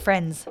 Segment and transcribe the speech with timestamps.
[0.00, 0.46] Friends,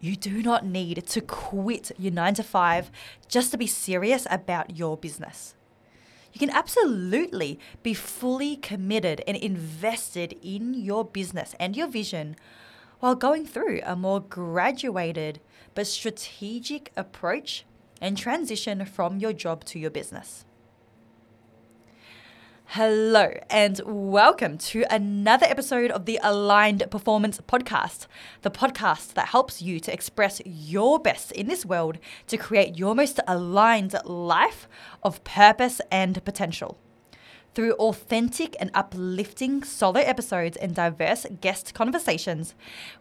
[0.00, 2.90] you do not need to quit your nine to five
[3.26, 5.54] just to be serious about your business.
[6.34, 12.36] You can absolutely be fully committed and invested in your business and your vision
[13.00, 15.40] while going through a more graduated
[15.74, 17.64] but strategic approach
[17.98, 20.44] and transition from your job to your business.
[22.76, 28.06] Hello, and welcome to another episode of the Aligned Performance Podcast,
[28.40, 31.98] the podcast that helps you to express your best in this world
[32.28, 34.68] to create your most aligned life
[35.02, 36.78] of purpose and potential.
[37.54, 42.54] Through authentic and uplifting solo episodes and diverse guest conversations,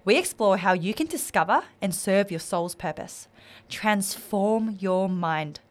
[0.04, 3.30] we explore how you can discover and serve your soul's purpose,
[3.70, 5.62] transform your mind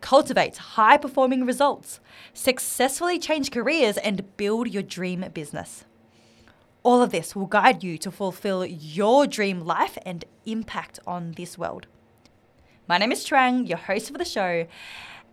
[0.00, 2.00] cultivate high performing results,
[2.32, 5.84] successfully change careers, and build your dream business.
[6.82, 11.58] All of this will guide you to fulfill your dream life and impact on this
[11.58, 11.86] world.
[12.86, 14.66] My name is Trang, your host for the show.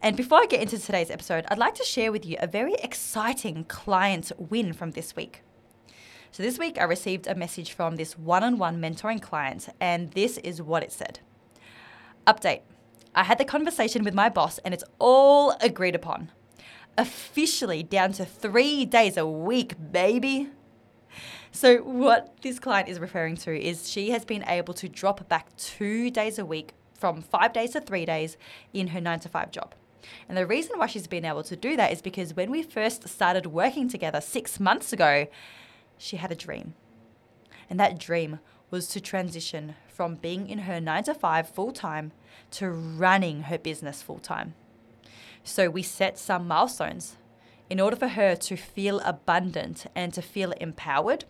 [0.02, 2.74] And before I get into today's episode, I'd like to share with you a very
[2.76, 5.42] exciting client win from this week.
[6.32, 10.12] So, this week I received a message from this one on one mentoring client, and
[10.12, 11.22] this is what it said
[12.28, 12.62] Update
[13.16, 16.32] I had the conversation with my boss and it's all agreed upon.
[16.98, 20.50] Officially down to three days a week, baby.
[21.52, 25.56] So, what this client is referring to is she has been able to drop back
[25.56, 28.36] two days a week from five days to three days
[28.74, 29.74] in her nine to five job.
[30.28, 33.08] And the reason why she's been able to do that is because when we first
[33.08, 35.28] started working together six months ago,
[35.98, 36.74] she had a dream.
[37.70, 42.12] And that dream was to transition from being in her nine to five full time
[42.52, 44.54] to running her business full time.
[45.44, 47.18] So we set some milestones.
[47.70, 51.26] In order for her to feel abundant and to feel empowered,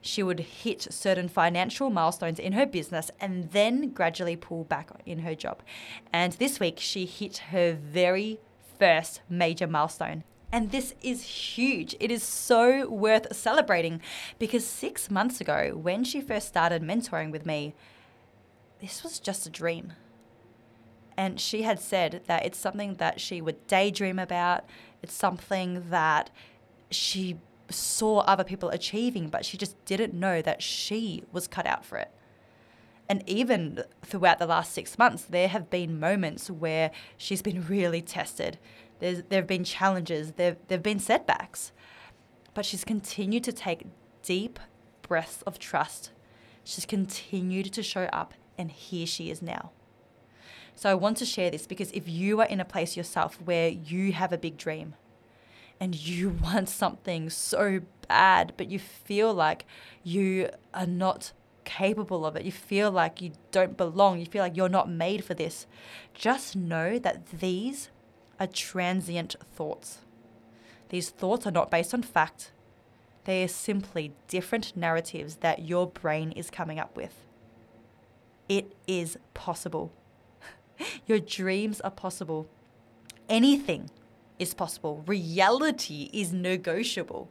[0.00, 5.20] she would hit certain financial milestones in her business and then gradually pull back in
[5.20, 5.62] her job.
[6.12, 8.38] And this week, she hit her very
[8.78, 10.24] first major milestone.
[10.52, 11.96] And this is huge.
[11.98, 14.00] It is so worth celebrating
[14.38, 17.74] because six months ago, when she first started mentoring with me,
[18.80, 19.94] this was just a dream.
[21.16, 24.64] And she had said that it's something that she would daydream about.
[25.02, 26.30] It's something that
[26.90, 27.38] she
[27.70, 31.98] saw other people achieving, but she just didn't know that she was cut out for
[31.98, 32.10] it.
[33.08, 38.02] And even throughout the last six months, there have been moments where she's been really
[38.02, 38.58] tested.
[38.98, 41.72] There's, there have been challenges, there, there have been setbacks.
[42.52, 43.86] But she's continued to take
[44.22, 44.58] deep
[45.02, 46.10] breaths of trust.
[46.64, 49.70] She's continued to show up, and here she is now.
[50.76, 53.70] So I want to share this because if you are in a place yourself where
[53.70, 54.94] you have a big dream
[55.80, 59.64] and you want something so bad, but you feel like
[60.04, 61.32] you are not
[61.64, 65.24] capable of it, you feel like you don't belong, you feel like you're not made
[65.24, 65.66] for this,
[66.12, 67.88] just know that these
[68.38, 70.00] are transient thoughts.
[70.90, 72.52] These thoughts are not based on fact.
[73.24, 77.24] They are simply different narratives that your brain is coming up with.
[78.46, 79.90] It is possible.
[81.06, 82.48] Your dreams are possible.
[83.28, 83.90] Anything
[84.38, 85.02] is possible.
[85.06, 87.30] Reality is negotiable.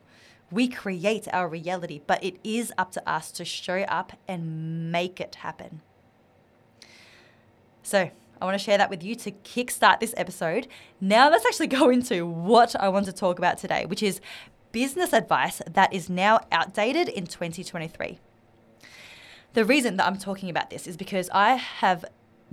[0.51, 5.19] We create our reality, but it is up to us to show up and make
[5.19, 5.81] it happen.
[7.83, 8.09] So,
[8.41, 10.67] I want to share that with you to kickstart this episode.
[10.99, 14.19] Now, let's actually go into what I want to talk about today, which is
[14.71, 18.19] business advice that is now outdated in 2023.
[19.53, 22.03] The reason that I'm talking about this is because I have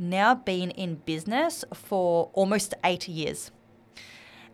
[0.02, 3.50] now been in business for almost eight years.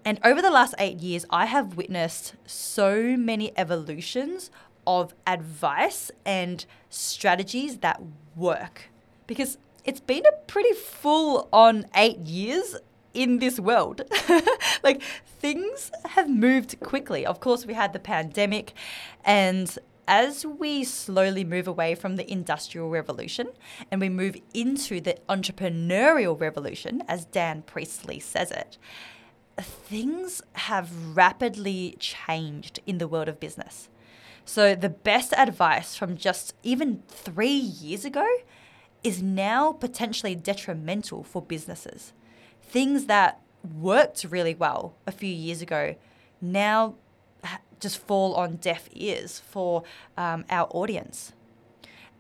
[0.05, 4.51] And over the last eight years, I have witnessed so many evolutions
[4.87, 8.01] of advice and strategies that
[8.37, 8.91] work
[9.27, 12.77] because it's been a pretty full on eight years
[13.15, 14.03] in this world.
[14.83, 15.03] like
[15.41, 17.27] things have moved quickly.
[17.27, 18.73] Of course, we had the pandemic,
[19.25, 19.77] and
[20.09, 23.51] as we slowly move away from the industrial revolution
[23.91, 28.79] and we move into the entrepreneurial revolution, as Dan Priestley says it,
[29.61, 33.91] things have rapidly changed in the world of business.
[34.47, 38.27] So, the best advice from just even three years ago
[39.05, 42.15] is now potentially detrimental for businesses.
[42.63, 45.97] Things that worked really well a few years ago
[46.41, 46.95] now
[47.81, 49.83] just fall on deaf ears for
[50.17, 51.33] um, our audience.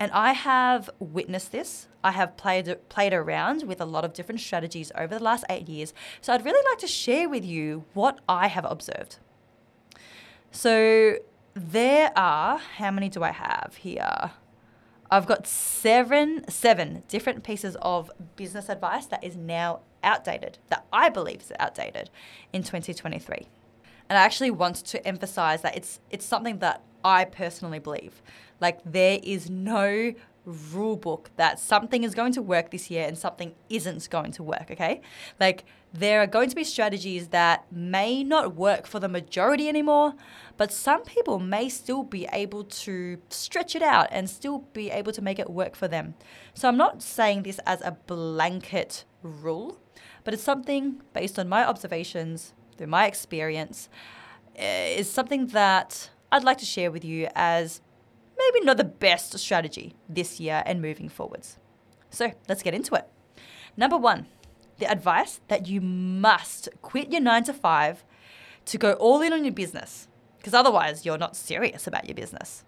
[0.01, 1.89] And I have witnessed this.
[2.05, 5.69] I have played played around with a lot of different strategies over the last eight
[5.69, 5.93] years.
[6.21, 9.19] So I'd really like to share with you what I have observed.
[10.53, 11.17] So
[11.55, 14.31] there are how many do I have here?
[15.11, 21.09] I've got seven, seven different pieces of business advice that is now outdated, that I
[21.09, 22.11] believe is outdated
[22.53, 23.49] in 2023.
[24.09, 28.23] And I actually want to emphasize that it's it's something that I personally believe.
[28.61, 30.15] Like there is no
[30.49, 34.43] rule book that something is going to work this year and something isn't going to
[34.43, 35.03] work, okay?
[35.39, 40.15] Like there are going to be strategies that may not work for the majority anymore,
[40.57, 45.13] but some people may still be able to stretch it out and still be able
[45.13, 46.15] to make it work for them.
[46.55, 49.79] So I'm not saying this as a blanket rule,
[50.25, 53.91] but it's something based on my observations, through my experience,
[54.57, 57.83] eh, is something that I'd like to share with you as
[58.39, 61.59] maybe not the best strategy this year and moving forwards.
[62.11, 63.07] So let's get into it.
[63.77, 64.27] Number one,
[64.79, 68.05] the advice that you must quit your nine to five
[68.67, 70.09] to go all in on your business,
[70.39, 72.65] because otherwise you're not serious about your business.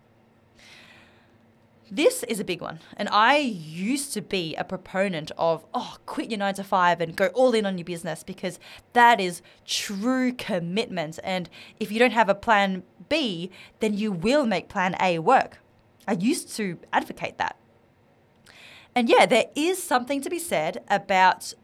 [1.91, 2.79] This is a big one.
[2.97, 7.17] And I used to be a proponent of, oh, quit your nine to five and
[7.17, 8.61] go all in on your business because
[8.93, 11.19] that is true commitment.
[11.25, 11.51] And
[11.81, 13.51] if you don't have a plan B,
[13.81, 15.59] then you will make plan A work.
[16.07, 17.57] I used to advocate that.
[18.95, 21.55] And yeah, there is something to be said about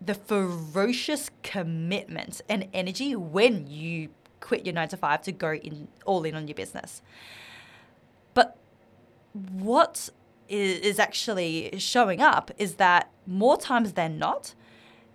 [0.00, 5.88] the ferocious commitment and energy when you quit your nine to five to go in
[6.04, 7.02] all in on your business.
[9.32, 10.10] What
[10.48, 14.54] is actually showing up is that more times than not,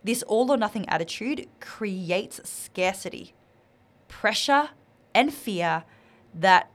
[0.03, 3.33] this all or nothing attitude creates scarcity,
[4.07, 4.69] pressure,
[5.13, 5.83] and fear
[6.33, 6.71] that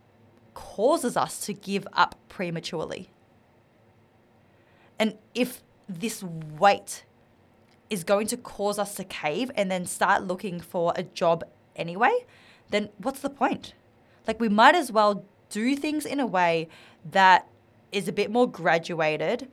[0.55, 3.11] causes us to give up prematurely.
[4.99, 7.05] And if this weight
[7.91, 11.43] is going to cause us to cave and then start looking for a job
[11.75, 12.25] anyway,
[12.71, 13.75] then what's the point?
[14.27, 16.69] Like, we might as well do things in a way
[17.11, 17.47] that
[17.93, 19.49] is a bit more graduated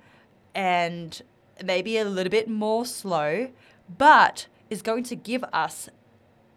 [0.56, 1.22] and
[1.63, 3.50] maybe a little bit more slow,
[3.98, 5.90] but is going to give us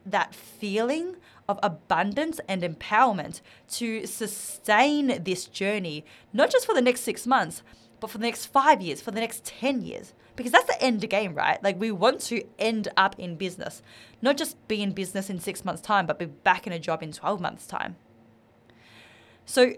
[0.06, 1.16] that feeling
[1.48, 7.62] of abundance and empowerment to sustain this journey, not just for the next six months,
[8.00, 10.14] but for the next five years, for the next 10 years.
[10.34, 11.62] Because that's the end game, right?
[11.62, 13.82] Like, we want to end up in business,
[14.22, 17.02] not just be in business in six months' time, but be back in a job
[17.02, 17.96] in 12 months' time.
[19.44, 19.72] So,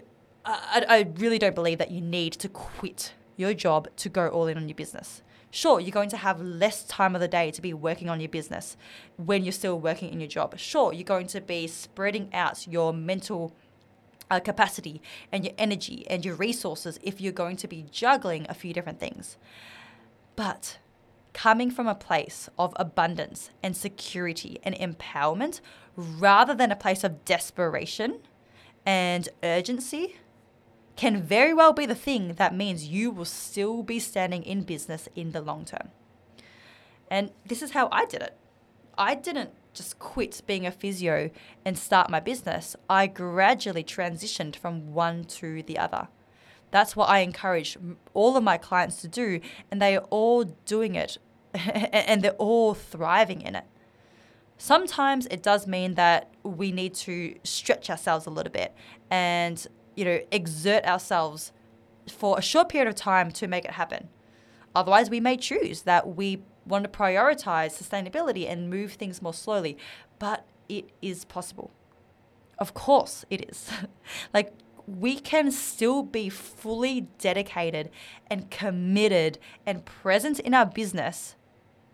[0.45, 4.47] I, I really don't believe that you need to quit your job to go all
[4.47, 5.23] in on your business.
[5.49, 8.29] Sure, you're going to have less time of the day to be working on your
[8.29, 8.75] business
[9.17, 10.57] when you're still working in your job.
[10.57, 13.55] Sure, you're going to be spreading out your mental
[14.29, 15.01] uh, capacity
[15.31, 18.99] and your energy and your resources if you're going to be juggling a few different
[18.99, 19.37] things.
[20.35, 20.79] But
[21.33, 25.61] coming from a place of abundance and security and empowerment
[25.95, 28.19] rather than a place of desperation
[28.85, 30.17] and urgency
[30.95, 35.09] can very well be the thing that means you will still be standing in business
[35.15, 35.89] in the long term.
[37.09, 38.37] And this is how I did it.
[38.97, 41.29] I didn't just quit being a physio
[41.65, 42.75] and start my business.
[42.89, 46.07] I gradually transitioned from one to the other.
[46.71, 47.77] That's what I encourage
[48.13, 49.39] all of my clients to do,
[49.69, 51.17] and they are all doing it
[51.53, 53.65] and they're all thriving in it.
[54.57, 58.73] Sometimes it does mean that we need to stretch ourselves a little bit
[59.09, 61.51] and you know, exert ourselves
[62.09, 64.09] for a short period of time to make it happen.
[64.75, 69.77] Otherwise, we may choose that we want to prioritize sustainability and move things more slowly,
[70.19, 71.71] but it is possible.
[72.59, 73.69] Of course, it is.
[74.33, 74.53] like,
[74.87, 77.89] we can still be fully dedicated
[78.29, 81.35] and committed and present in our business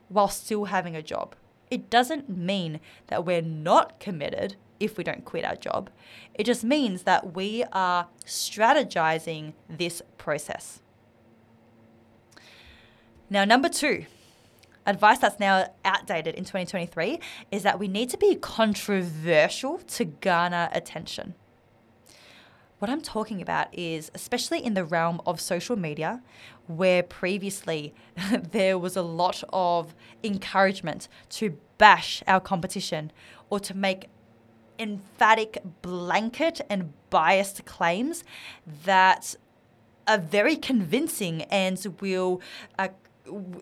[0.10, 1.36] while still having a job.
[1.72, 5.90] It doesn't mean that we're not committed if we don't quit our job.
[6.34, 10.82] It just means that we are strategizing this process.
[13.30, 14.06] Now, number two,
[14.86, 17.20] advice that's now outdated in 2023
[17.52, 21.36] is that we need to be controversial to garner attention.
[22.82, 26.24] What I'm talking about is, especially in the realm of social media,
[26.66, 27.94] where previously
[28.52, 33.12] there was a lot of encouragement to bash our competition
[33.52, 34.10] or to make
[34.80, 38.24] emphatic blanket and biased claims
[38.66, 39.36] that
[40.08, 42.42] are very convincing and will
[42.80, 42.88] uh,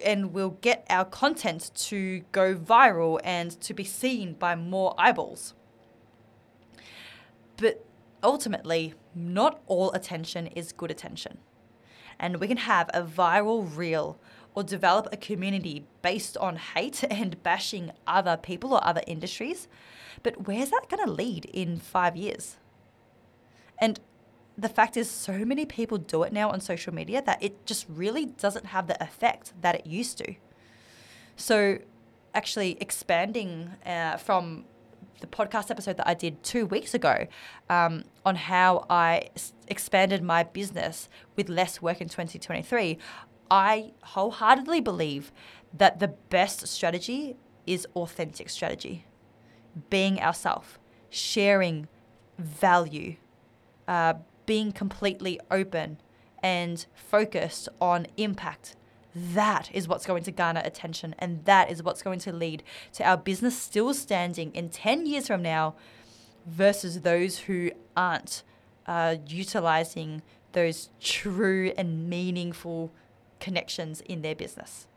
[0.01, 5.55] and will get our content to go viral and to be seen by more eyeballs.
[7.57, 7.85] But
[8.23, 11.39] ultimately, not all attention is good attention.
[12.19, 14.19] And we can have a viral reel
[14.55, 19.67] or develop a community based on hate and bashing other people or other industries
[20.23, 22.57] but where's that going to lead in five years?
[23.77, 23.99] And
[24.57, 27.85] the fact is, so many people do it now on social media that it just
[27.87, 30.35] really doesn't have the effect that it used to.
[31.37, 31.79] So,
[32.33, 34.65] actually, expanding uh, from
[35.19, 37.27] the podcast episode that I did two weeks ago
[37.69, 42.97] um, on how I s- expanded my business with less work in 2023,
[43.51, 45.31] I wholeheartedly believe
[45.75, 47.35] that the best strategy
[47.65, 49.05] is authentic strategy,
[49.89, 51.87] being ourself, sharing
[52.37, 53.15] value,
[53.87, 55.99] uh, being completely open
[56.41, 58.75] and focused on impact
[59.15, 62.63] that is what's going to garner attention, and that is what's going to lead
[62.93, 65.75] to our business still standing in 10 years from now
[66.45, 68.43] versus those who aren't
[68.87, 70.21] uh, utilizing
[70.53, 72.91] those true and meaningful
[73.39, 74.87] connections in their business.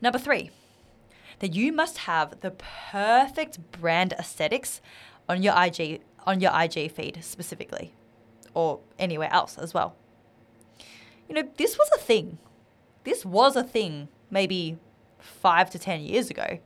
[0.00, 0.50] Number three,
[1.38, 4.80] that you must have the perfect brand aesthetics
[5.28, 7.92] on your IG on your IG feed specifically
[8.52, 9.94] or anywhere else as well
[11.28, 12.38] you know, this was a thing.
[13.04, 14.78] This was a thing maybe
[15.18, 16.58] five to 10 years ago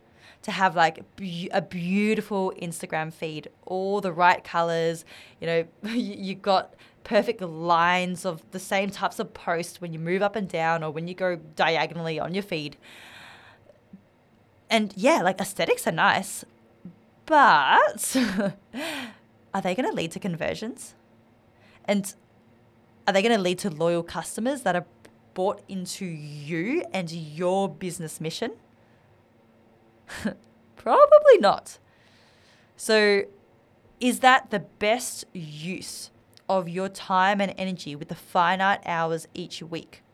[0.43, 1.05] to have like
[1.53, 5.05] a beautiful Instagram feed, all the right colors.
[5.41, 6.75] You know, you got
[7.05, 10.91] perfect lines of the same types of posts when you move up and down or
[10.91, 12.77] when you go diagonally on your feed.
[14.71, 16.45] And yeah, like aesthetics are nice,
[17.27, 18.17] but
[19.55, 20.95] are they going to lead to conversions?
[21.85, 22.15] And
[23.11, 24.87] are they going to lead to loyal customers that are
[25.35, 28.53] bought into you and your business mission?
[30.77, 31.79] Probably not.
[32.77, 33.25] So,
[33.99, 36.13] is that the best use
[36.49, 40.05] of your time and energy with the finite hours each week?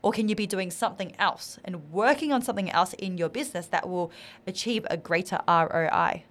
[0.00, 3.66] Or can you be doing something else and working on something else in your business
[3.66, 4.10] that will
[4.46, 6.24] achieve a greater ROI?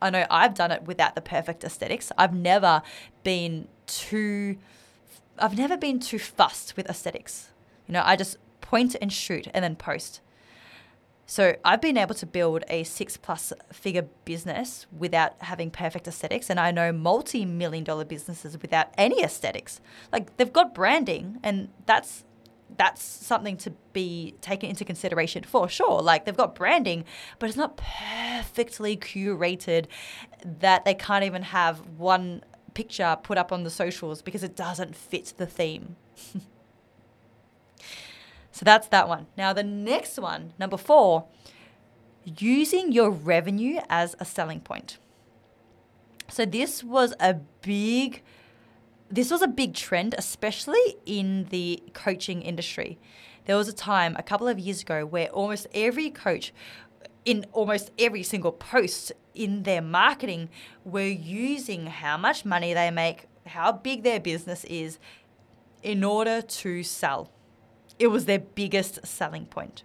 [0.00, 2.12] I know I've done it without the perfect aesthetics.
[2.18, 2.82] I've never
[3.22, 4.58] been too
[5.38, 7.50] I've never been too fussed with aesthetics.
[7.88, 10.20] You know, I just point and shoot and then post.
[11.26, 16.50] So I've been able to build a six plus figure business without having perfect aesthetics.
[16.50, 19.80] And I know multi million dollar businesses without any aesthetics.
[20.12, 22.24] Like they've got branding and that's
[22.76, 26.02] that's something to be taken into consideration for sure.
[26.02, 27.04] Like they've got branding,
[27.38, 29.86] but it's not perfectly curated
[30.44, 32.42] that they can't even have one
[32.74, 35.96] picture put up on the socials because it doesn't fit the theme.
[38.52, 39.26] so that's that one.
[39.36, 41.26] Now, the next one, number four,
[42.24, 44.98] using your revenue as a selling point.
[46.28, 48.22] So this was a big
[49.14, 52.98] this was a big trend especially in the coaching industry.
[53.46, 56.52] There was a time a couple of years ago where almost every coach
[57.24, 60.48] in almost every single post in their marketing
[60.84, 64.98] were using how much money they make, how big their business is
[65.82, 67.30] in order to sell.
[67.98, 69.84] It was their biggest selling point.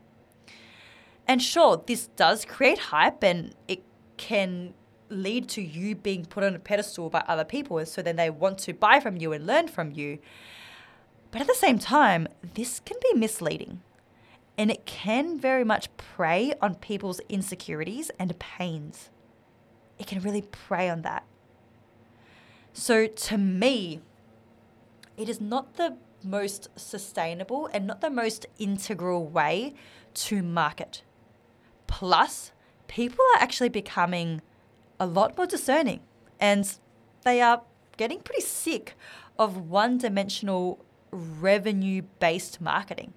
[1.27, 3.83] And sure, this does create hype and it
[4.17, 4.73] can
[5.09, 7.83] lead to you being put on a pedestal by other people.
[7.85, 10.19] So then they want to buy from you and learn from you.
[11.31, 13.81] But at the same time, this can be misleading
[14.57, 19.09] and it can very much prey on people's insecurities and pains.
[19.97, 21.23] It can really prey on that.
[22.73, 24.01] So, to me,
[25.17, 29.73] it is not the most sustainable and not the most integral way
[30.13, 31.03] to market.
[31.87, 32.51] Plus,
[32.87, 34.41] people are actually becoming
[34.99, 36.01] a lot more discerning
[36.39, 36.77] and
[37.23, 37.61] they are
[37.97, 38.95] getting pretty sick
[39.37, 43.13] of one dimensional revenue based marketing.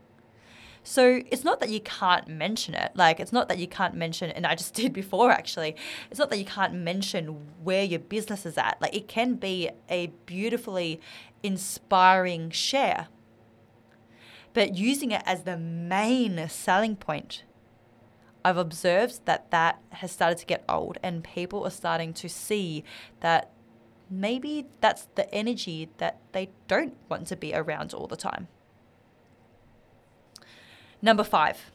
[0.85, 2.91] So it's not that you can't mention it.
[2.95, 5.77] Like, it's not that you can't mention, and I just did before actually,
[6.11, 8.79] it's not that you can't mention where your business is at.
[8.81, 11.01] Like, it can be a beautifully
[11.43, 13.09] inspiring share.
[14.55, 17.45] But using it as the main selling point,
[18.45, 22.85] I've observed that that has started to get old, and people are starting to see
[23.21, 23.51] that
[24.11, 28.49] maybe that's the energy that they don't want to be around all the time.
[31.01, 31.71] Number five,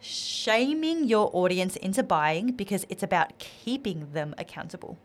[0.00, 4.98] shaming your audience into buying because it's about keeping them accountable.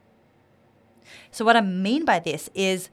[1.32, 2.90] So, what I mean by this is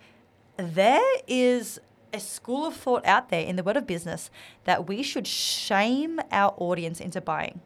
[0.56, 1.80] there is
[2.14, 4.30] a school of thought out there in the world of business
[4.64, 7.60] that we should shame our audience into buying.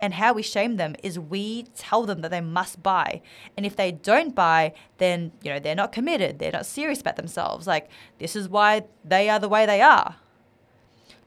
[0.00, 3.22] And how we shame them is we tell them that they must buy.
[3.56, 6.40] And if they don't buy, then, you know, they're not committed.
[6.40, 7.68] They're not serious about themselves.
[7.68, 7.88] Like,
[8.18, 10.16] this is why they are the way they are.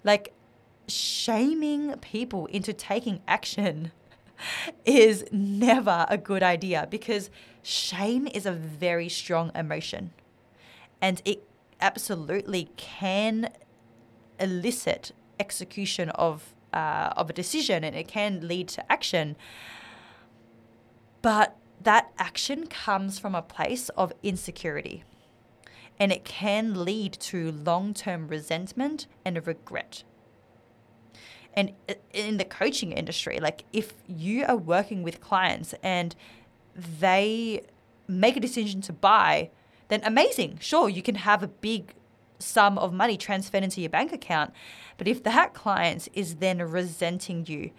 [0.03, 0.33] Like,
[0.89, 3.93] shaming people into taking action
[4.85, 7.29] is never a good idea because
[7.63, 10.11] shame is a very strong emotion
[11.01, 11.43] and it
[11.82, 13.50] absolutely can
[14.39, 19.36] elicit execution of uh, of a decision and it can lead to action.
[21.22, 25.03] But that action comes from a place of insecurity
[25.98, 30.03] and it can lead to long-term resentment and regret.
[31.53, 31.72] And
[32.12, 36.13] in the coaching industry like if you are working with clients and
[36.75, 37.62] they
[38.08, 39.50] make a decision to buy
[39.87, 40.57] then amazing.
[40.59, 41.93] Sure you can have a big
[42.37, 44.51] sum of money transferred into your bank account
[44.97, 47.71] but if that client is then resenting you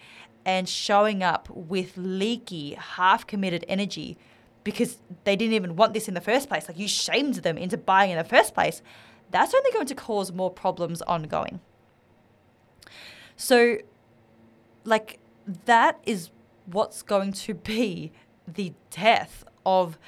[0.46, 4.16] and showing up with leaky half committed energy
[4.64, 7.76] because they didn't even want this in the first place like you shamed them into
[7.76, 8.80] buying in the first place
[9.30, 11.60] that's only going to cause more problems ongoing.
[13.36, 13.78] So,
[14.84, 15.18] like,
[15.64, 16.30] that is
[16.66, 18.12] what's going to be
[18.46, 19.98] the death of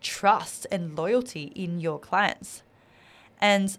[0.00, 2.62] trust and loyalty in your clients.
[3.40, 3.76] And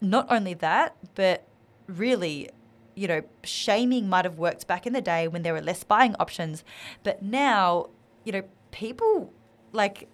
[0.00, 1.46] not only that, but
[1.86, 2.50] really,
[2.94, 6.14] you know, shaming might have worked back in the day when there were less buying
[6.18, 6.64] options.
[7.02, 7.90] But now,
[8.24, 9.32] you know, people
[9.72, 10.08] like,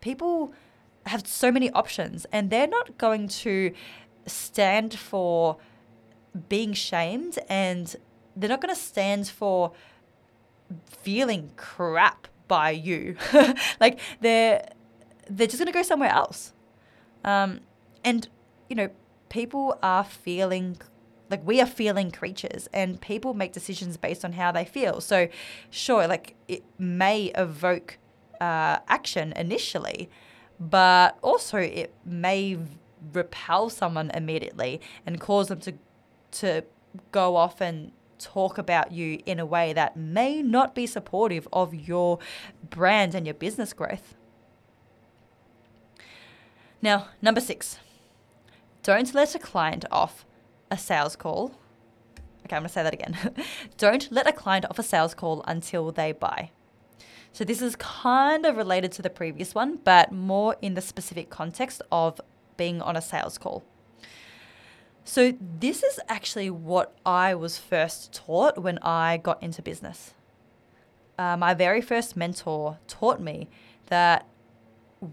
[0.00, 0.52] people
[1.06, 3.72] have so many options and they're not going to
[4.26, 5.58] stand for
[6.48, 7.94] being shamed and
[8.34, 9.72] they're not going to stand for
[10.86, 13.16] feeling crap by you.
[13.80, 14.66] like they're
[15.28, 16.52] they're just going to go somewhere else.
[17.24, 17.60] Um,
[18.04, 18.28] and
[18.68, 18.90] you know,
[19.28, 20.76] people are feeling
[21.30, 25.00] like we are feeling creatures and people make decisions based on how they feel.
[25.00, 25.28] So
[25.70, 27.98] sure, like it may evoke
[28.40, 30.10] uh, action initially,
[30.60, 32.58] but also it may
[33.12, 35.74] repel someone immediately and cause them to
[36.30, 36.64] to
[37.12, 41.74] go off and talk about you in a way that may not be supportive of
[41.74, 42.18] your
[42.70, 44.13] brand and your business growth.
[46.84, 47.78] Now, number six,
[48.82, 50.26] don't let a client off
[50.70, 51.54] a sales call.
[52.44, 53.16] Okay, I'm to say that again.
[53.78, 56.50] don't let a client off a sales call until they buy.
[57.32, 61.30] So, this is kind of related to the previous one, but more in the specific
[61.30, 62.20] context of
[62.58, 63.64] being on a sales call.
[65.04, 70.12] So, this is actually what I was first taught when I got into business.
[71.18, 73.48] Uh, my very first mentor taught me
[73.86, 74.28] that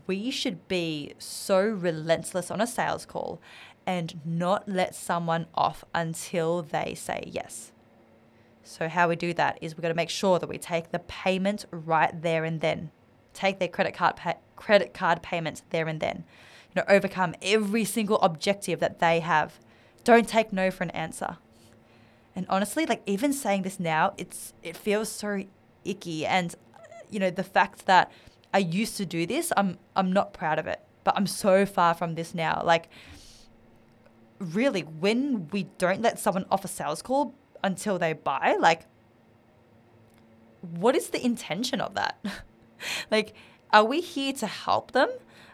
[0.08, 3.42] we should be so relentless on a sales call
[3.86, 7.72] and not let someone off until they say yes.
[8.64, 11.00] So, how we do that is we've got to make sure that we take the
[11.00, 12.92] payment right there and then.
[13.34, 16.24] Take their credit card pay- credit card payments there and then.
[16.74, 19.60] You know, overcome every single objective that they have
[20.04, 21.38] don't take no for an answer.
[22.36, 25.44] And honestly, like even saying this now, it's it feels so
[25.84, 26.26] icky.
[26.26, 26.56] And
[27.10, 28.12] you know, the fact that
[28.54, 30.82] I used to do this, I'm I'm not proud of it.
[31.04, 32.62] But I'm so far from this now.
[32.64, 32.90] Like
[34.40, 37.34] really, when we don't let someone off a sales call
[37.64, 38.86] until they buy, like
[40.62, 42.24] what is the intention of that?
[43.12, 43.34] like,
[43.74, 45.10] are we here to help them?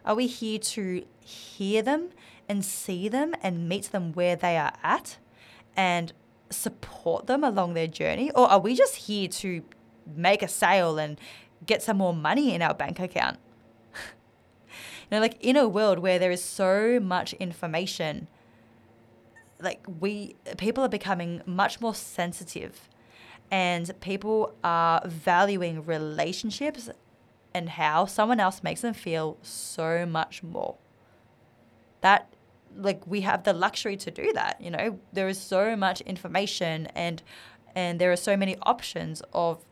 [0.05, 2.09] Are we here to hear them
[2.47, 5.17] and see them and meet them where they are at
[5.75, 6.13] and
[6.49, 8.31] support them along their journey?
[8.31, 9.63] Or are we just here to
[10.15, 11.19] make a sale and
[11.65, 13.37] get some more money in our bank account?
[13.93, 18.27] you know, like in a world where there is so much information,
[19.59, 22.89] like we people are becoming much more sensitive
[23.49, 26.89] and people are valuing relationships
[27.53, 30.75] and how someone else makes them feel so much more.
[32.01, 32.31] That
[32.77, 36.87] like we have the luxury to do that you know there is so much information
[36.95, 37.23] and
[37.75, 39.63] and there are so many options of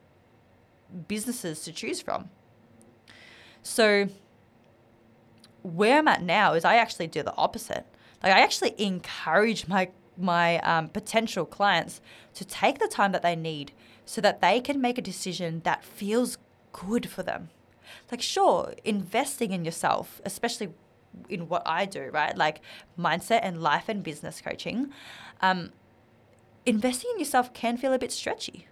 [1.07, 2.29] businesses to choose from
[3.61, 4.07] so
[5.63, 7.85] where i'm at now is i actually do the opposite
[8.23, 11.99] like i actually encourage my my um, potential clients
[12.33, 13.73] to take the time that they need
[14.05, 16.37] so that they can make a decision that feels
[16.71, 17.49] good for them
[18.11, 20.69] like sure investing in yourself especially
[21.29, 22.35] in what I do, right?
[22.35, 22.61] Like
[22.97, 24.91] mindset and life and business coaching.
[25.41, 25.71] Um,
[26.65, 28.67] investing in yourself can feel a bit stretchy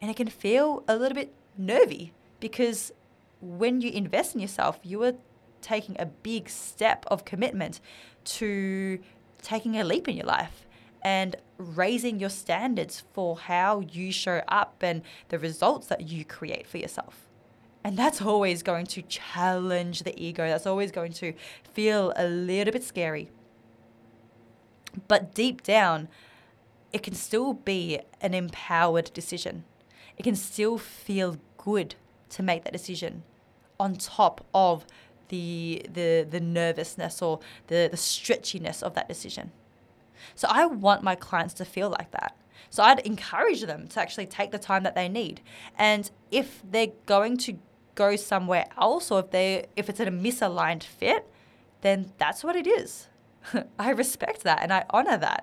[0.00, 2.92] and it can feel a little bit nervy because
[3.40, 5.14] when you invest in yourself, you are
[5.60, 7.80] taking a big step of commitment
[8.24, 8.98] to
[9.42, 10.66] taking a leap in your life
[11.02, 16.66] and raising your standards for how you show up and the results that you create
[16.66, 17.28] for yourself.
[17.84, 20.48] And that's always going to challenge the ego.
[20.48, 21.32] That's always going to
[21.72, 23.30] feel a little bit scary.
[25.06, 26.08] But deep down,
[26.92, 29.64] it can still be an empowered decision.
[30.16, 31.90] It can still feel good
[32.30, 33.22] to make that decision.
[33.78, 34.86] on top of
[35.28, 37.34] the the the nervousness or
[37.70, 39.46] the the stretchiness of that decision.
[40.34, 42.32] So I want my clients to feel like that.
[42.70, 45.36] So I'd encourage them to actually take the time that they need.
[45.90, 47.58] And if they're going to
[47.94, 51.22] go somewhere else or if they if it's a misaligned fit,
[51.82, 53.08] then that's what it is.
[53.78, 55.42] I respect that and I honor that.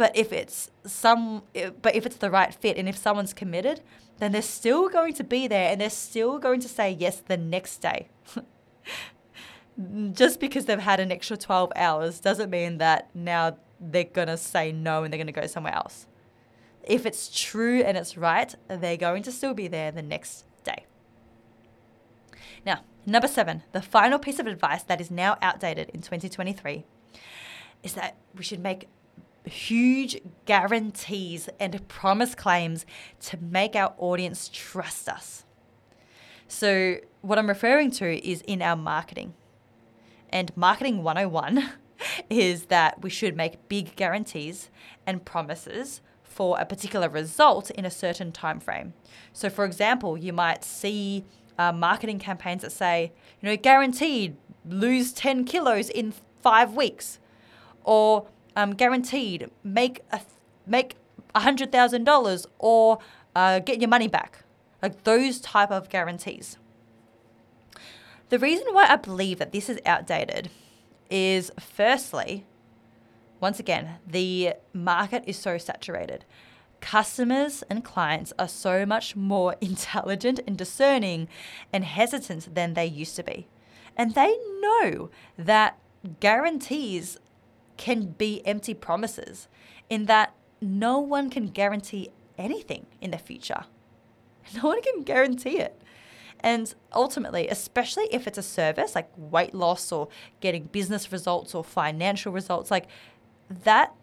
[0.00, 3.82] But if it's some eh, but if it's the right fit and if someone's committed,
[4.16, 7.36] then they're still going to be there and they're still going to say yes the
[7.36, 8.08] next day.
[10.12, 14.38] Just because they've had an extra 12 hours doesn't mean that now they're going to
[14.38, 16.06] say no and they're going to go somewhere else.
[16.82, 20.86] If it's true and it's right, they're going to still be there the next day.
[22.64, 26.86] Now, number seven, the final piece of advice that is now outdated in 2023
[27.82, 28.88] is that we should make
[29.44, 32.86] huge guarantees and promise claims
[33.20, 35.44] to make our audience trust us.
[36.48, 39.34] So, what I'm referring to is in our marketing.
[40.30, 41.70] And marketing 101
[42.30, 44.70] is that we should make big guarantees
[45.06, 48.94] and promises for a particular result in a certain time frame.
[49.32, 51.24] So, for example, you might see
[51.58, 57.18] uh, marketing campaigns that say, you know, guaranteed lose 10 kilos in five weeks,
[57.84, 60.20] or um, guaranteed make a
[60.66, 60.96] make
[61.34, 62.98] hundred thousand dollars or
[63.34, 64.44] uh, get your money back,
[64.82, 66.56] like those type of guarantees.
[68.30, 70.50] The reason why I believe that this is outdated
[71.10, 72.46] is firstly,
[73.40, 76.24] once again, the market is so saturated.
[76.80, 81.28] Customers and clients are so much more intelligent and discerning
[81.72, 83.48] and hesitant than they used to be.
[83.96, 85.78] And they know that
[86.20, 87.18] guarantees
[87.80, 89.48] can be empty promises,
[89.88, 93.64] in that no one can guarantee anything in the future.
[94.54, 95.80] No one can guarantee it.
[96.40, 100.08] And ultimately, especially if it's a service like weight loss or
[100.40, 102.86] getting business results or financial results, like
[103.48, 103.94] that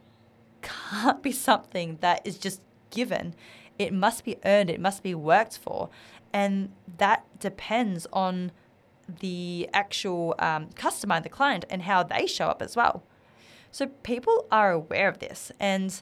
[0.62, 2.62] can't be something that is just
[2.92, 3.36] given.
[3.78, 5.90] It must be earned, it must be worked for.
[6.32, 8.52] And that depends on
[9.20, 13.04] the actual um, customer, the client, and how they show up as well.
[13.72, 15.52] So people are aware of this.
[15.60, 16.02] And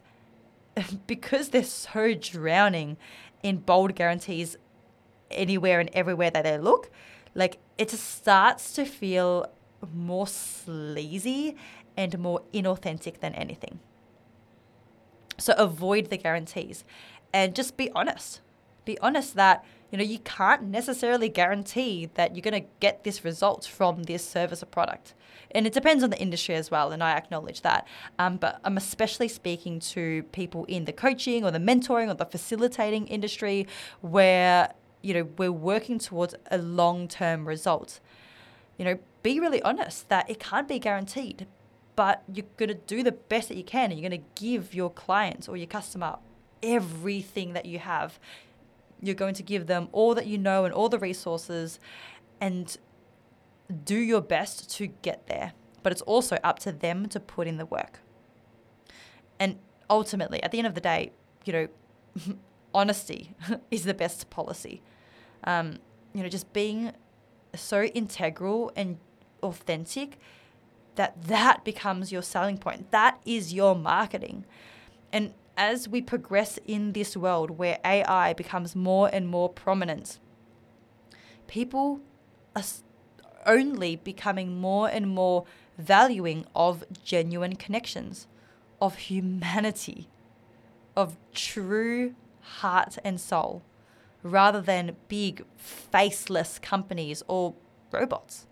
[1.07, 2.97] because they're so drowning
[3.43, 4.57] in bold guarantees
[5.31, 6.91] anywhere and everywhere that they look,
[7.33, 9.49] like it just starts to feel
[9.93, 11.55] more sleazy
[11.97, 13.79] and more inauthentic than anything.
[15.37, 16.83] So avoid the guarantees
[17.33, 18.41] and just be honest.
[18.85, 23.23] Be honest that you know you can't necessarily guarantee that you're going to get this
[23.23, 25.13] result from this service or product
[25.51, 27.87] and it depends on the industry as well and i acknowledge that
[28.19, 32.25] um, but i'm especially speaking to people in the coaching or the mentoring or the
[32.25, 33.67] facilitating industry
[34.01, 34.73] where
[35.05, 37.99] you know, we're working towards a long term result.
[38.77, 41.45] You know, be really honest that it can't be guaranteed,
[41.95, 44.73] but you're going to do the best that you can and you're going to give
[44.73, 46.17] your clients or your customer
[46.63, 48.19] everything that you have.
[49.05, 51.79] You're going to give them all that you know and all the resources
[52.39, 52.77] and
[53.83, 55.53] do your best to get there.
[55.83, 57.99] But it's also up to them to put in the work.
[59.39, 61.11] And ultimately, at the end of the day,
[61.45, 61.67] you know,
[62.73, 63.35] honesty
[63.71, 64.81] is the best policy
[65.45, 65.77] um,
[66.13, 66.91] you know, just being
[67.53, 68.97] so integral and
[69.41, 70.19] authentic
[70.95, 72.91] that that becomes your selling point.
[72.91, 74.45] That is your marketing.
[75.13, 80.19] And as we progress in this world where AI becomes more and more prominent,
[81.47, 82.01] people
[82.55, 82.63] are
[83.45, 85.45] only becoming more and more
[85.77, 88.27] valuing of genuine connections,
[88.81, 90.07] of humanity,
[90.95, 93.61] of true heart and soul
[94.23, 97.53] rather than big faceless companies or
[97.91, 98.47] robots.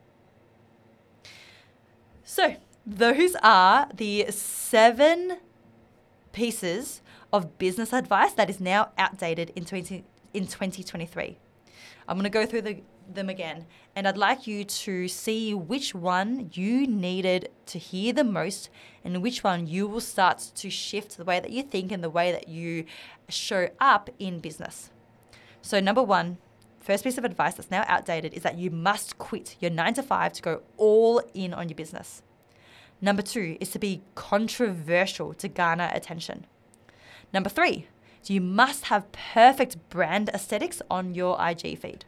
[2.23, 5.37] So, those are the seven
[6.33, 11.39] pieces of business advice that is now outdated in, 20, in 2023.
[12.07, 13.65] I'm going to go through the, them again,
[13.95, 18.69] and I'd like you to see which one you needed to hear the most
[19.05, 22.09] and which one you will start to shift the way that you think and the
[22.09, 22.85] way that you
[23.29, 24.89] show up in business.
[25.61, 26.37] So, number one,
[26.79, 30.03] first piece of advice that's now outdated is that you must quit your nine to
[30.03, 32.21] five to go all in on your business.
[33.03, 36.45] Number two is to be controversial to garner attention.
[37.33, 37.87] Number three,
[38.27, 42.05] you must have perfect brand aesthetics on your IG feed.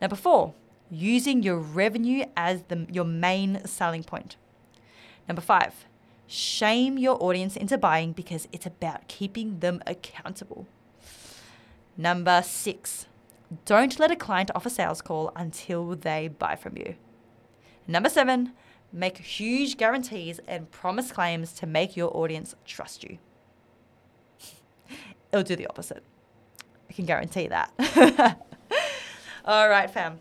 [0.00, 0.54] Number four,
[0.90, 4.34] using your revenue as the, your main selling point.
[5.28, 5.86] Number five,
[6.26, 10.66] shame your audience into buying because it's about keeping them accountable.
[11.96, 13.06] Number six,
[13.64, 16.96] Don't let a client off a sales call until they buy from you.
[17.86, 18.52] Number seven,
[18.92, 23.18] make huge guarantees and promise claims to make your audience trust you.
[25.32, 26.02] It'll do the opposite.
[26.88, 27.72] I can guarantee that.
[29.44, 30.20] All right, fam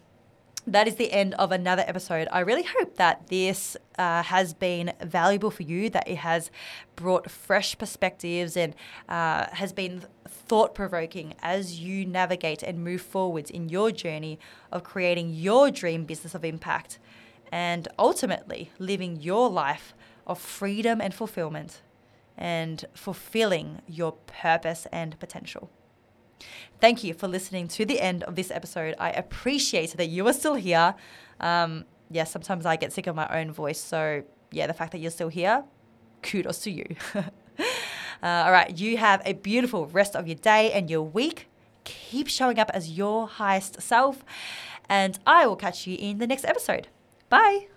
[0.67, 2.27] that is the end of another episode.
[2.29, 6.51] I really hope that this uh, has been valuable for you, that it has
[6.97, 8.75] brought fresh perspectives and
[9.07, 14.39] uh, has been thought provoking as you navigate and move forwards in your journey
[14.71, 16.99] of creating your dream business of impact
[17.51, 19.93] and ultimately living your life
[20.25, 21.81] of freedom and fulfillment
[22.37, 25.69] and fulfilling your purpose and potential.
[26.79, 28.95] Thank you for listening to the end of this episode.
[28.99, 30.93] I appreciate that you are still here.
[31.39, 33.79] Um, yeah, sometimes I get sick of my own voice.
[33.79, 35.63] So, yeah, the fact that you're still here,
[36.21, 36.85] kudos to you.
[37.15, 37.23] uh,
[38.21, 41.47] all right, you have a beautiful rest of your day and your week.
[41.83, 44.23] Keep showing up as your highest self,
[44.89, 46.89] and I will catch you in the next episode.
[47.29, 47.67] Bye.